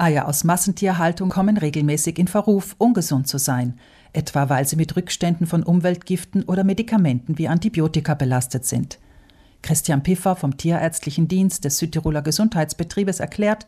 [0.00, 3.78] Eier aus Massentierhaltung kommen regelmäßig in Verruf, ungesund zu sein,
[4.12, 8.98] etwa weil sie mit Rückständen von Umweltgiften oder Medikamenten wie Antibiotika belastet sind.
[9.62, 13.66] Christian Piffer vom Tierärztlichen Dienst des Südtiroler Gesundheitsbetriebes erklärt,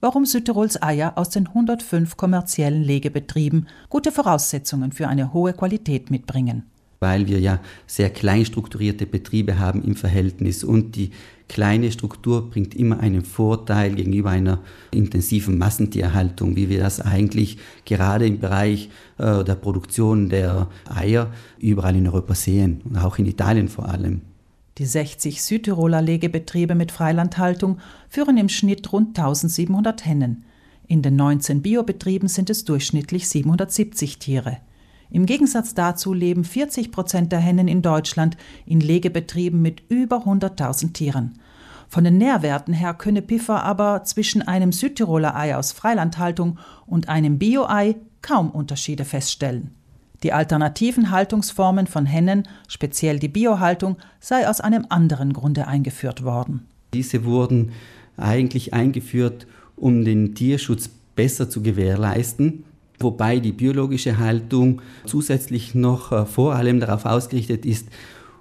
[0.00, 6.64] warum Südtirols Eier aus den 105 kommerziellen Legebetrieben gute Voraussetzungen für eine hohe Qualität mitbringen
[7.04, 11.10] weil wir ja sehr klein strukturierte Betriebe haben im Verhältnis und die
[11.48, 14.60] kleine Struktur bringt immer einen Vorteil gegenüber einer
[14.90, 21.94] intensiven Massentierhaltung, wie wir das eigentlich gerade im Bereich äh, der Produktion der Eier überall
[21.94, 24.22] in Europa sehen und auch in Italien vor allem.
[24.78, 30.44] Die 60 Südtiroler Legebetriebe mit Freilandhaltung führen im Schnitt rund 1700 Hennen.
[30.86, 34.56] In den 19 Biobetrieben sind es durchschnittlich 770 Tiere.
[35.10, 38.36] Im Gegensatz dazu leben 40 Prozent der Hennen in Deutschland
[38.66, 41.38] in Legebetrieben mit über 100.000 Tieren.
[41.88, 47.38] Von den Nährwerten her könne Piffer aber zwischen einem Südtiroler Ei aus Freilandhaltung und einem
[47.38, 49.70] Bio-Ei kaum Unterschiede feststellen.
[50.22, 56.66] Die alternativen Haltungsformen von Hennen, speziell die Biohaltung, sei aus einem anderen Grunde eingeführt worden.
[56.94, 57.72] Diese wurden
[58.16, 62.64] eigentlich eingeführt, um den Tierschutz besser zu gewährleisten
[62.98, 67.88] wobei die biologische Haltung zusätzlich noch äh, vor allem darauf ausgerichtet ist,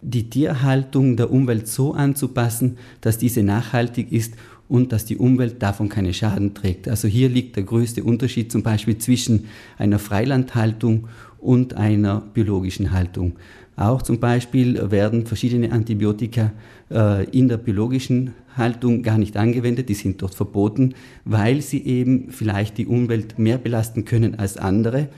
[0.01, 4.33] die Tierhaltung der Umwelt so anzupassen, dass diese nachhaltig ist
[4.67, 6.87] und dass die Umwelt davon keine Schaden trägt.
[6.87, 9.45] Also hier liegt der größte Unterschied zum Beispiel zwischen
[9.77, 11.07] einer Freilandhaltung
[11.39, 13.33] und einer biologischen Haltung.
[13.75, 16.51] Auch zum Beispiel werden verschiedene Antibiotika
[16.91, 20.93] äh, in der biologischen Haltung gar nicht angewendet, die sind dort verboten,
[21.25, 25.09] weil sie eben vielleicht die Umwelt mehr belasten können als andere.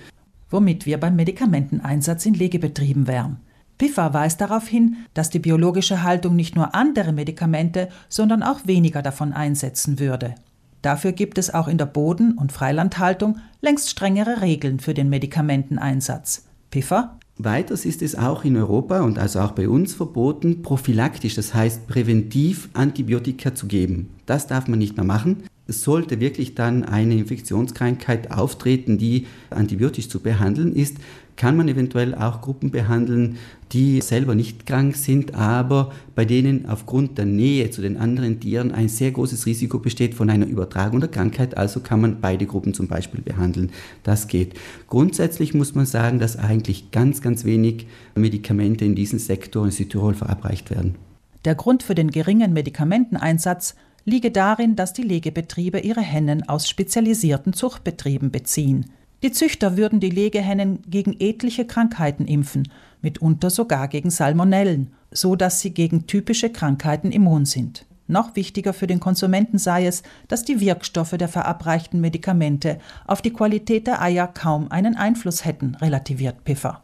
[0.50, 3.38] Womit wir beim Medikamenteneinsatz in Legebetrieben wären.
[3.78, 9.02] Piffer weist darauf hin, dass die biologische Haltung nicht nur andere Medikamente, sondern auch weniger
[9.02, 10.36] davon einsetzen würde.
[10.82, 16.46] Dafür gibt es auch in der Boden- und Freilandhaltung längst strengere Regeln für den Medikamenteneinsatz.
[16.70, 21.54] Piffer Weiters ist es auch in Europa und also auch bei uns verboten, prophylaktisch, das
[21.54, 24.10] heißt präventiv Antibiotika zu geben.
[24.26, 25.44] Das darf man nicht mehr machen.
[25.68, 30.98] Sollte wirklich dann eine Infektionskrankheit auftreten, die antibiotisch zu behandeln ist,
[31.36, 33.38] kann man eventuell auch Gruppen behandeln,
[33.72, 38.72] die selber nicht krank sind, aber bei denen aufgrund der Nähe zu den anderen Tieren
[38.72, 41.58] ein sehr großes Risiko besteht von einer Übertragung der Krankheit.
[41.58, 43.72] Also kann man beide Gruppen zum Beispiel behandeln.
[44.04, 44.54] Das geht.
[44.88, 50.14] Grundsätzlich muss man sagen, dass eigentlich ganz, ganz wenig Medikamente in diesem Sektor in Südtirol
[50.14, 50.96] verabreicht werden.
[51.44, 57.54] Der Grund für den geringen Medikamenteneinsatz liege darin, dass die Legebetriebe ihre Hennen aus spezialisierten
[57.54, 58.92] Zuchtbetrieben beziehen.
[59.24, 62.70] Die Züchter würden die Legehennen gegen etliche Krankheiten impfen,
[63.02, 67.86] mitunter sogar gegen Salmonellen, so dass sie gegen typische Krankheiten immun sind.
[68.08, 72.78] Noch wichtiger für den Konsumenten sei es, dass die Wirkstoffe der verabreichten Medikamente
[73.08, 76.84] auf die Qualität der Eier kaum einen Einfluss hätten, relativiert Piffer.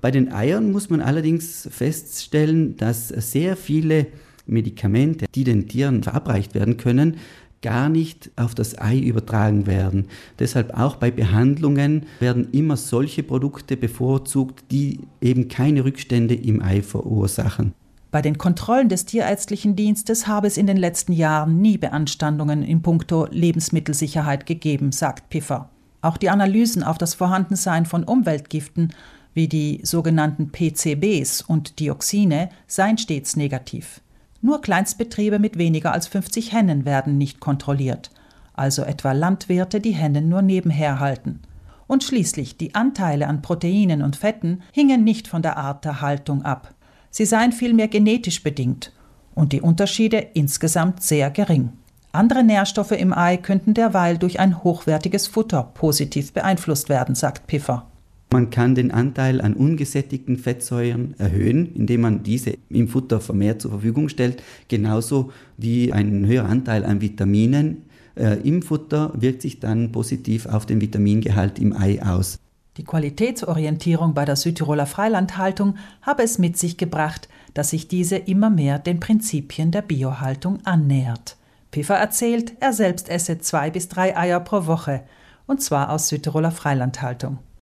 [0.00, 4.06] Bei den Eiern muss man allerdings feststellen, dass sehr viele
[4.46, 7.16] Medikamente, die den Tieren verabreicht werden können,
[7.62, 10.08] gar nicht auf das Ei übertragen werden.
[10.38, 16.82] Deshalb auch bei Behandlungen werden immer solche Produkte bevorzugt, die eben keine Rückstände im Ei
[16.82, 17.72] verursachen.
[18.10, 22.82] Bei den Kontrollen des Tierärztlichen Dienstes habe es in den letzten Jahren nie Beanstandungen in
[22.82, 25.70] puncto Lebensmittelsicherheit gegeben, sagt Piffer.
[26.02, 28.92] Auch die Analysen auf das Vorhandensein von Umweltgiften
[29.32, 34.00] wie die sogenannten PCBs und Dioxine seien stets negativ.
[34.44, 38.10] Nur Kleinstbetriebe mit weniger als 50 Hennen werden nicht kontrolliert,
[38.52, 41.40] also etwa Landwirte, die Hennen nur nebenher halten.
[41.86, 46.42] Und schließlich die Anteile an Proteinen und Fetten hingen nicht von der Art der Haltung
[46.42, 46.74] ab.
[47.08, 48.92] Sie seien vielmehr genetisch bedingt
[49.34, 51.72] und die Unterschiede insgesamt sehr gering.
[52.12, 57.86] Andere Nährstoffe im Ei könnten derweil durch ein hochwertiges Futter positiv beeinflusst werden, sagt Piffer.
[58.34, 63.70] Man kann den Anteil an ungesättigten Fettsäuren erhöhen, indem man diese im Futter vermehrt zur
[63.70, 67.84] Verfügung stellt, genauso wie ein höherer Anteil an Vitaminen
[68.16, 72.40] äh, im Futter wirkt sich dann positiv auf den Vitamingehalt im Ei aus.
[72.76, 78.50] Die Qualitätsorientierung bei der Südtiroler Freilandhaltung habe es mit sich gebracht, dass sich diese immer
[78.50, 81.36] mehr den Prinzipien der Biohaltung annähert.
[81.70, 85.02] Piffer erzählt, er selbst esse zwei bis drei Eier pro Woche,
[85.46, 87.38] und zwar aus Südtiroler Freilandhaltung.